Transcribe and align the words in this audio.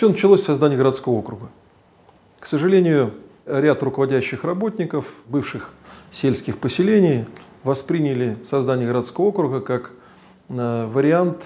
Все 0.00 0.08
началось 0.08 0.40
с 0.40 0.46
создания 0.46 0.78
городского 0.78 1.18
округа. 1.18 1.50
К 2.38 2.46
сожалению, 2.46 3.12
ряд 3.44 3.82
руководящих 3.82 4.44
работников 4.44 5.04
бывших 5.26 5.74
сельских 6.10 6.56
поселений 6.56 7.26
восприняли 7.64 8.38
создание 8.46 8.86
городского 8.86 9.26
округа 9.26 9.60
как 9.60 9.90
э, 10.48 10.86
вариант 10.86 11.42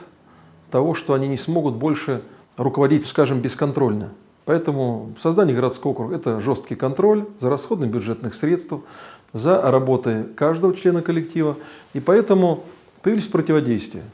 того, 0.71 0.95
что 0.95 1.14
они 1.14 1.27
не 1.27 1.37
смогут 1.37 1.75
больше 1.75 2.22
руководить, 2.56 3.04
скажем, 3.06 3.40
бесконтрольно. 3.40 4.11
Поэтому 4.45 5.13
создание 5.21 5.57
городского 5.57 5.91
округа– 5.91 6.15
это 6.15 6.41
жесткий 6.41 6.77
контроль 6.77 7.27
за 7.41 7.51
расходом 7.51 7.89
бюджетных 7.89 8.37
средств, 8.37 8.75
за 9.33 9.61
работой 9.63 10.23
каждого 10.37 10.77
члена 10.77 11.03
коллектива. 11.03 11.57
И 11.93 11.99
поэтому 11.99 12.63
появились 13.03 13.27
противодействия. 13.27 14.05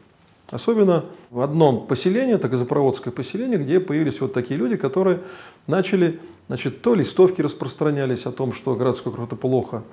Особенно 0.51 1.05
в 1.31 1.41
одном 1.41 1.87
поселении, 1.87 2.35
это 2.35 2.49
Газопроводское 2.49 3.13
поселение, 3.13 3.59
где 3.59 3.79
появились 3.79 4.21
вот 4.21 4.33
такие 4.33 4.59
люди, 4.59 4.77
которые 4.77 5.21
начали, 5.69 6.19
значит, 6.49 6.83
то 6.83 6.95
листовки 6.95 7.41
распространялись 7.41 8.27
о 8.27 8.33
том, 8.33 8.53
что 8.53 8.75
городской 8.75 9.13
это 9.23 9.37
плохо, 9.37 9.85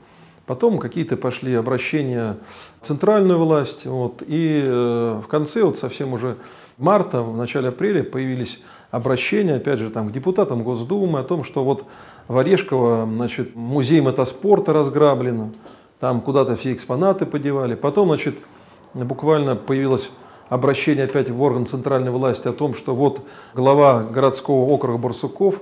потом 0.48 0.80
какие-то 0.80 1.16
пошли 1.16 1.54
обращения 1.54 2.38
в 2.82 2.88
центральную 2.88 3.38
власть, 3.38 3.86
вот, 3.86 4.24
и 4.26 4.64
э, 4.66 5.22
в 5.24 5.28
конце, 5.28 5.62
вот 5.64 5.78
совсем 5.78 6.14
уже 6.14 6.38
марта, 6.80 7.22
в 7.22 7.38
начале 7.38 7.70
апреля 7.70 8.04
появились 8.04 8.60
обращения, 8.90 9.56
опять 9.56 9.78
же, 9.78 9.92
там, 9.92 10.10
к 10.10 10.12
депутатам 10.12 10.64
Госдумы 10.64 11.20
о 11.20 11.24
том, 11.24 11.44
что 11.44 11.64
вот 11.64 11.86
в 12.28 12.36
Орешково, 12.36 13.06
значит, 13.06 13.56
музей 13.56 14.02
мотоспорта 14.02 14.74
разграблен, 14.74 15.54
там 16.00 16.22
куда-то 16.22 16.56
все 16.56 16.74
экспонаты 16.74 17.28
подевали, 17.28 17.76
потом, 17.76 18.08
значит, 18.08 18.40
буквально 18.96 19.56
появилась 19.56 20.10
обращение 20.50 21.06
опять 21.06 21.30
в 21.30 21.42
орган 21.42 21.66
центральной 21.66 22.12
власти 22.12 22.48
о 22.48 22.54
том, 22.54 22.74
что 22.74 22.96
вот 22.96 23.22
глава 23.54 24.04
городского 24.04 24.66
округа 24.66 24.98
Барсуков 24.98 25.62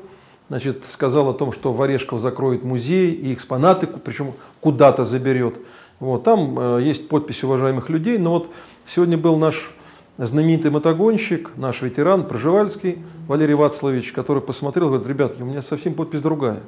значит, 0.49 0.84
сказал 0.89 1.30
о 1.30 1.34
том, 1.34 1.52
что 1.52 1.73
в 1.73 1.81
Орешков 1.81 2.21
закроет 2.21 2.63
музей 2.63 3.12
и 3.12 3.34
экспонаты, 3.34 3.87
причем 3.87 4.34
куда-то 4.62 5.04
заберет. 5.04 5.57
Вот, 5.99 6.24
там 6.24 6.77
э, 6.77 6.84
есть 6.84 7.07
подпись 7.07 7.43
уважаемых 7.43 7.90
людей, 7.90 8.18
но 8.18 8.32
вот 8.32 8.49
сегодня 8.85 9.18
был 9.18 9.37
наш 9.37 9.71
знаменитый 10.18 10.71
мотогонщик, 10.71 11.52
наш 11.55 11.81
ветеран 11.81 12.26
Проживальский 12.26 12.99
Валерий 13.27 13.55
Вацлович, 13.55 14.12
который 14.12 14.41
посмотрел, 14.41 14.87
говорит, 14.87 15.07
ребят, 15.07 15.35
у 15.40 15.46
меня 15.46 15.62
совсем 15.62 15.93
подпись 15.93 16.21
другая. 16.21 16.59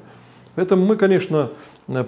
Поэтому 0.56 0.86
мы, 0.86 0.96
конечно, 0.96 1.52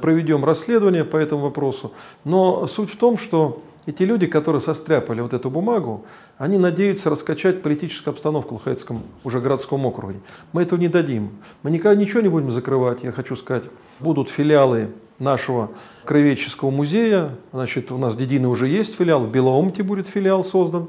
проведем 0.01 0.43
расследование 0.43 1.05
по 1.05 1.17
этому 1.17 1.43
вопросу, 1.43 1.91
но 2.23 2.67
суть 2.67 2.91
в 2.91 2.97
том, 2.97 3.17
что 3.17 3.61
эти 3.85 4.03
люди, 4.03 4.27
которые 4.27 4.61
состряпали 4.61 5.21
вот 5.21 5.33
эту 5.33 5.49
бумагу, 5.49 6.05
они 6.37 6.57
надеются 6.57 7.09
раскачать 7.09 7.61
политическую 7.61 8.11
обстановку 8.11 8.49
в 8.49 8.57
Лухайском 8.59 9.03
уже 9.23 9.39
городском 9.39 9.85
округе. 9.85 10.19
Мы 10.53 10.63
этого 10.63 10.79
не 10.79 10.87
дадим. 10.87 11.29
Мы 11.63 11.71
никогда 11.71 11.99
ничего 11.99 12.21
не 12.21 12.29
будем 12.29 12.51
закрывать, 12.51 13.03
я 13.03 13.11
хочу 13.11 13.35
сказать. 13.35 13.63
Будут 13.99 14.29
филиалы 14.29 14.89
нашего 15.17 15.71
краеведческого 16.05 16.71
музея. 16.71 17.35
Значит, 17.51 17.91
у 17.91 17.97
нас 17.97 18.15
в 18.15 18.17
Дедино 18.17 18.49
уже 18.49 18.67
есть 18.67 18.95
филиал, 18.95 19.23
в 19.23 19.31
Белоомте 19.31 19.83
будет 19.83 20.07
филиал 20.07 20.43
создан. 20.43 20.87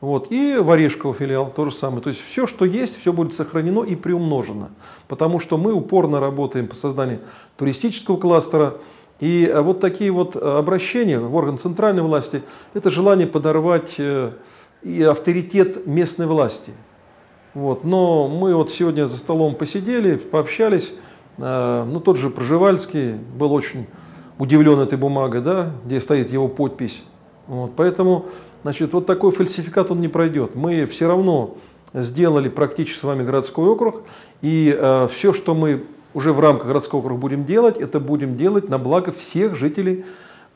Вот. 0.00 0.32
И 0.32 0.56
в 0.56 0.68
Орешково 0.70 1.14
филиал 1.14 1.52
то 1.52 1.64
же 1.64 1.70
самое. 1.70 2.02
То 2.02 2.08
есть 2.10 2.20
все, 2.20 2.48
что 2.48 2.64
есть, 2.64 2.98
все 2.98 3.12
будет 3.12 3.34
сохранено 3.34 3.84
и 3.84 3.94
приумножено. 3.94 4.70
Потому 5.06 5.38
что 5.38 5.56
мы 5.56 5.72
упорно 5.72 6.18
работаем 6.18 6.66
по 6.66 6.74
созданию 6.74 7.20
туристического 7.56 8.16
кластера, 8.16 8.74
и 9.22 9.46
э, 9.46 9.60
вот 9.60 9.78
такие 9.78 10.10
вот 10.10 10.34
э, 10.34 10.40
обращения 10.40 11.20
в 11.20 11.36
орган 11.36 11.56
центральной 11.56 12.02
власти– 12.02 12.42
это 12.74 12.90
желание 12.90 13.28
подорвать 13.28 13.94
э, 13.98 14.32
и 14.82 15.00
авторитет 15.04 15.86
местной 15.86 16.26
власти. 16.26 16.72
Вот. 17.54 17.84
Но 17.84 18.26
мы 18.26 18.52
вот 18.56 18.72
сегодня 18.72 19.06
за 19.06 19.16
столом 19.18 19.54
посидели, 19.54 20.16
пообщались. 20.16 20.92
Ну, 21.38 22.00
тот 22.04 22.16
же 22.16 22.30
Проживальский 22.30 23.12
был 23.12 23.52
очень 23.52 23.86
удивлен 24.38 24.80
этой 24.80 24.98
бумагой, 24.98 25.40
да, 25.40 25.70
где 25.84 26.00
стоит 26.00 26.32
его 26.32 26.48
подпись. 26.48 27.04
Вот. 27.46 27.72
Поэтому 27.76 28.26
значит, 28.62 28.92
вот 28.92 29.06
такой 29.06 29.30
фальсификат 29.30 29.92
он 29.92 30.00
не 30.00 30.08
пройдет. 30.08 30.56
Мы 30.56 30.84
все 30.86 31.06
равно 31.06 31.58
сделали 31.94 32.48
практически 32.48 32.98
с 32.98 33.02
вами 33.04 33.22
городской 33.22 33.68
округ, 33.68 34.02
и 34.40 34.76
э, 34.76 35.08
все, 35.12 35.32
что 35.32 35.54
мы 35.54 35.84
уже 36.14 36.32
в 36.32 36.40
рамках 36.40 36.66
городского 36.66 37.00
округа 37.00 37.20
будем 37.20 37.44
делать, 37.44 37.78
это 37.78 38.00
будем 38.00 38.36
делать 38.36 38.68
на 38.68 38.78
благо 38.78 39.12
всех 39.12 39.54
жителей 39.54 40.04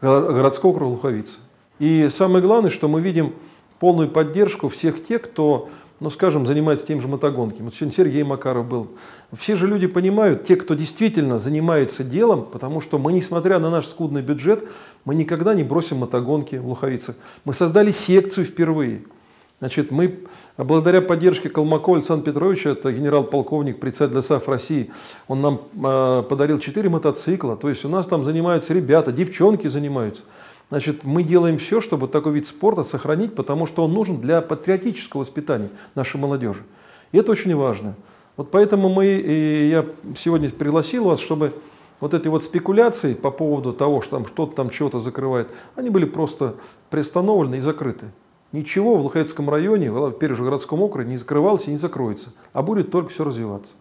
городского 0.00 0.71
округа 0.71 0.93
Луховицы. 0.93 1.39
И 1.78 2.09
самое 2.11 2.43
главное, 2.44 2.71
что 2.71 2.89
мы 2.89 3.00
видим 3.00 3.33
полную 3.78 4.09
поддержку 4.09 4.69
всех 4.69 5.05
тех, 5.05 5.22
кто, 5.22 5.69
ну 6.00 6.11
скажем, 6.11 6.47
занимается 6.47 6.87
тем 6.87 7.00
же 7.00 7.09
мотогонками. 7.09 7.65
Вот 7.67 7.75
сегодня 7.75 7.94
Сергей 7.94 8.22
Макаров 8.22 8.67
был. 8.67 8.89
Все 9.33 9.56
же 9.56 9.67
люди 9.67 9.87
понимают, 9.87 10.44
те, 10.44 10.56
кто 10.56 10.75
действительно 10.75 11.39
занимается 11.39 12.05
делом, 12.05 12.47
потому 12.50 12.81
что 12.81 12.99
мы, 12.99 13.12
несмотря 13.12 13.59
на 13.59 13.71
наш 13.71 13.87
скудный 13.87 14.23
бюджет, 14.23 14.69
мы 15.05 15.15
никогда 15.15 15.55
не 15.55 15.65
бросим 15.65 15.99
мотогонки 15.99 16.56
в 16.56 16.67
Луховицах. 16.67 17.17
Мы 17.44 17.55
создали 17.55 17.91
секцию 17.91 18.47
впервые– 18.47 19.03
Значит, 19.59 19.91
мы 19.91 20.19
благодаря 20.59 21.00
поддержке 21.00 21.49
Колмакова 21.49 21.97
Александра 21.97 22.31
Петровича, 22.31 22.71
это 22.71 22.93
генерал-полковник, 22.93 23.81
председатель 23.81 24.22
САФ 24.22 24.47
России, 24.49 24.91
он 25.28 25.41
нам 25.41 25.62
э, 25.83 26.25
подарил 26.28 26.59
4 26.59 26.89
мотоцикла. 26.91 27.56
То 27.56 27.71
есть 27.71 27.83
у 27.84 27.89
нас 27.89 28.06
там 28.06 28.22
занимаются 28.22 28.75
ребята, 28.75 29.12
девчонки 29.12 29.67
занимаются. 29.69 30.22
Значит, 30.69 31.05
мы 31.05 31.22
делаем 31.22 31.59
все, 31.59 31.81
чтобы 31.81 32.06
такой 32.09 32.33
вид 32.33 32.47
спорта 32.47 32.83
сохранить, 32.83 33.34
потому 33.34 33.67
что 33.67 33.84
он 33.84 33.93
нужен 33.93 34.21
для 34.21 34.43
патриотического 34.43 35.22
воспитания 35.22 35.71
нашей 35.94 36.19
молодежи. 36.19 36.62
И 37.12 37.19
это 37.19 37.33
очень 37.33 37.55
важно. 37.56 37.94
Вот 38.37 38.50
поэтому 38.50 38.91
мы, 38.91 39.06
и 39.06 39.71
я 39.71 39.87
сегодня 40.19 40.50
пригласил 40.50 41.05
вас, 41.05 41.19
чтобы 41.19 41.55
вот 42.00 42.12
эти 42.12 42.28
вот 42.28 42.44
спекуляции 42.44 43.15
по 43.15 43.31
поводу 43.31 43.73
того, 43.73 44.03
что 44.03 44.17
там 44.17 44.27
что-то 44.27 44.55
там 44.55 44.69
чего-то 44.69 44.99
закрывает, 45.00 45.49
они 45.77 45.88
были 45.88 46.05
просто 46.05 46.56
приостановлены 46.91 47.56
и 47.56 47.61
закрыты. 47.61 48.06
Ничего 48.53 48.97
в 48.97 49.03
Лухайцком 49.03 49.51
районе, 49.51 49.91
в 49.91 50.12
Пережегородском 50.12 50.81
округе 50.81 51.09
не 51.09 51.17
закрывалось 51.17 51.67
и 51.67 51.71
не 51.71 51.79
закроется, 51.79 52.31
а 52.53 52.62
будет 52.62 52.91
только 52.91 53.11
все 53.11 53.25
развиваться. 53.25 53.75